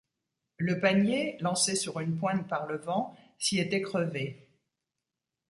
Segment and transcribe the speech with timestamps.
[0.57, 4.49] Le panier, lancé sur une pointe par le vent, s’y était crevé.